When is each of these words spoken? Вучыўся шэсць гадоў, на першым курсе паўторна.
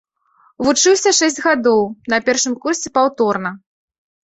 Вучыўся 0.67 1.11
шэсць 1.17 1.37
гадоў, 1.45 1.79
на 2.15 2.21
першым 2.31 2.59
курсе 2.65 2.87
паўторна. 2.99 3.49